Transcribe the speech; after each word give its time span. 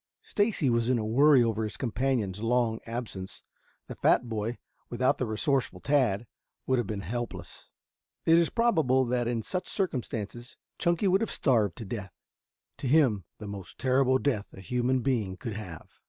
Stacy 0.23 0.67
was 0.71 0.89
in 0.89 0.97
a 0.97 1.05
worry 1.05 1.43
over 1.43 1.63
his 1.63 1.77
companion's 1.77 2.41
long 2.41 2.79
absence. 2.87 3.43
The 3.85 3.93
fat 3.93 4.27
boy, 4.27 4.57
without 4.89 5.19
the 5.19 5.27
resourceful 5.27 5.79
Tad, 5.79 6.25
would 6.65 6.79
have 6.79 6.87
been 6.87 7.01
helpless, 7.01 7.69
and 8.25 8.33
it 8.35 8.39
is 8.41 8.49
probable 8.49 9.05
that 9.05 9.27
in 9.27 9.43
such 9.43 9.67
circumstances 9.69 10.57
Chunky 10.79 11.07
would 11.07 11.21
have 11.21 11.29
starved 11.29 11.75
to 11.75 11.85
death, 11.85 12.13
to 12.77 12.87
him 12.87 13.25
the 13.37 13.47
most 13.47 13.77
terrible 13.77 14.17
death 14.17 14.51
a 14.53 14.59
human 14.61 15.01
being 15.01 15.37
could 15.37 15.53
have. 15.53 15.87